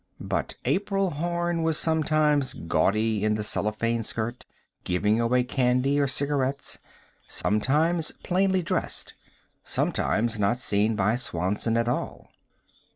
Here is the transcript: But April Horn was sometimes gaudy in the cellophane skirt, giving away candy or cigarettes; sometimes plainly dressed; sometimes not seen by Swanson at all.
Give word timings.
But 0.19 0.55
April 0.65 1.11
Horn 1.11 1.61
was 1.61 1.77
sometimes 1.77 2.55
gaudy 2.55 3.23
in 3.23 3.35
the 3.35 3.43
cellophane 3.43 4.01
skirt, 4.01 4.45
giving 4.83 5.21
away 5.21 5.43
candy 5.43 5.99
or 5.99 6.07
cigarettes; 6.07 6.79
sometimes 7.27 8.11
plainly 8.23 8.63
dressed; 8.63 9.13
sometimes 9.63 10.39
not 10.39 10.57
seen 10.57 10.95
by 10.95 11.17
Swanson 11.17 11.77
at 11.77 11.87
all. 11.87 12.31